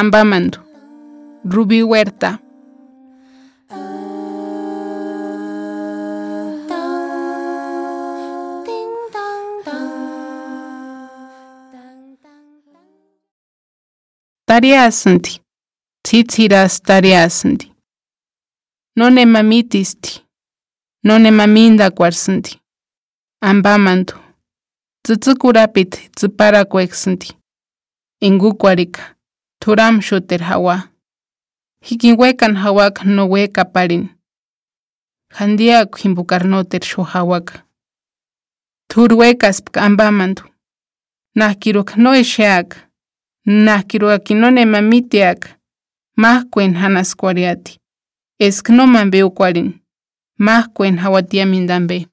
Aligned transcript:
Ambamando. 0.00 0.58
Rubí 1.44 1.82
Huerta. 1.82 2.40
Tariasanti. 14.46 15.40
Tsitsiras 16.04 16.80
tariasanti. 16.82 17.72
None 18.96 19.26
mamitisti. 19.26 20.22
None 21.04 21.30
maminda 21.30 21.90
cuarsanti. 21.90 22.60
Ambamando. 23.42 24.14
Tsitsukurapit 25.02 26.10
tsiparakueksanti. 26.14 27.36
Ingukuarika. 28.20 29.17
Thuram 29.60 30.00
xuter 30.00 30.40
jawa. 30.40 30.88
Jikinwekan 31.82 32.54
jawak 32.54 33.04
nowekaparin. 33.04 34.08
Jandiak 35.38 35.98
jimbukarnoter 35.98 36.80
xu 36.82 37.04
jawak. 37.12 37.64
Thurwekas 38.88 39.60
pk'ambamantu. 39.62 40.44
Najkiruk 41.34 41.90
e 41.96 42.14
e 42.14 42.24
hanas 42.24 42.66
Najkiruakinone 43.46 44.64
mamitiak. 44.64 45.58
Majkuen 46.16 46.74
hanaskuariati. 46.74 47.78
Esknoman 48.40 49.10
bewkwarin. 49.10 49.80
Majkuen 50.38 50.98
hawatiamindanbe. 50.98 52.06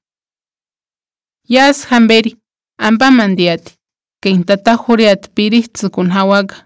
Yas 1.48 1.88
jamberi. 1.90 2.36
Ampamandiati. 2.78 3.74
Kintatahuriat 4.22 5.30
pirihtzukun 5.34 6.10
hawaka. 6.10 6.65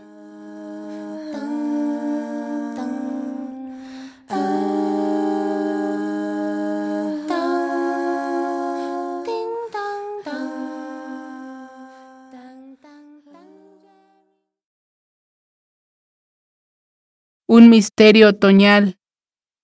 Un 17.53 17.69
misterio 17.69 18.29
otoñal. 18.29 18.97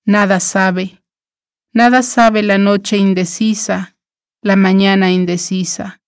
Nada 0.03 0.41
sabe. 0.41 1.01
Nada 1.71 2.03
sabe 2.03 2.43
la 2.43 2.57
noche 2.57 2.97
indecisa, 2.97 3.95
la 4.41 4.57
mañana 4.57 5.09
indecisa, 5.13 6.01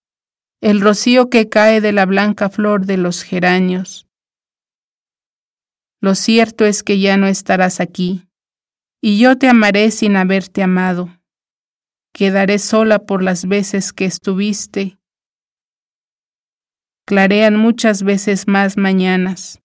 el 0.60 0.82
rocío 0.82 1.30
que 1.30 1.48
cae 1.48 1.80
de 1.80 1.94
la 1.94 2.06
blanca 2.06 2.50
flor 2.50 2.86
de 2.86 2.98
los 2.98 3.24
geranios. 3.24 4.10
Lo 6.02 6.16
cierto 6.16 6.66
es 6.66 6.84
que 6.84 7.00
ya 7.00 7.16
no 7.16 7.28
estarás 7.28 7.80
aquí, 7.80 8.28
y 9.02 9.18
yo 9.18 9.38
te 9.38 9.48
amaré 9.48 9.90
sin 9.92 10.18
haberte 10.18 10.62
amado. 10.62 11.08
Quedaré 12.14 12.60
sola 12.60 13.06
por 13.06 13.24
las 13.24 13.48
veces 13.48 13.94
que 13.94 14.04
estuviste. 14.04 14.98
Clarean 17.06 17.56
muchas 17.56 18.04
veces 18.04 18.50
más 18.50 18.76
mañanas. 18.76 19.62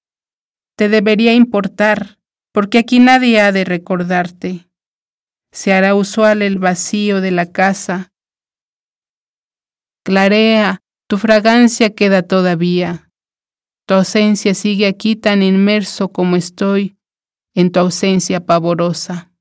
Te 0.76 0.88
debería 0.88 1.34
importar, 1.34 2.18
porque 2.52 2.78
aquí 2.78 2.98
nadie 2.98 3.40
ha 3.40 3.52
de 3.52 3.64
recordarte. 3.64 4.68
Se 5.52 5.72
hará 5.72 5.94
usual 5.94 6.42
el 6.42 6.58
vacío 6.58 7.20
de 7.20 7.30
la 7.30 7.52
casa. 7.52 8.12
Clarea, 10.04 10.82
tu 11.08 11.18
fragancia 11.18 11.94
queda 11.94 12.22
todavía. 12.22 13.10
Tu 13.86 13.94
ausencia 13.94 14.54
sigue 14.54 14.86
aquí 14.86 15.14
tan 15.14 15.42
inmerso 15.42 16.08
como 16.08 16.36
estoy 16.36 16.96
en 17.54 17.70
tu 17.70 17.80
ausencia 17.80 18.44
pavorosa. 18.44 19.33